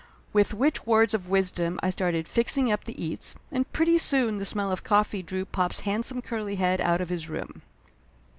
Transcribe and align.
With 0.33 0.55
which 0.55 0.87
words 0.87 1.13
of 1.13 1.29
wisdom 1.29 1.79
I 1.83 1.91
started 1.91 2.27
fixing 2.27 2.71
up 2.71 2.85
the 2.85 2.99
eats, 3.05 3.35
and 3.51 3.71
pretty 3.71 3.99
soon 3.99 4.39
the 4.39 4.45
smell 4.45 4.71
of 4.71 4.83
coffee 4.83 5.21
drew 5.21 5.45
pop's 5.45 5.81
handsome 5.81 6.23
curly 6.23 6.55
head 6.55 6.81
out 6.81 7.01
of 7.01 7.09
his 7.09 7.29
room. 7.29 7.61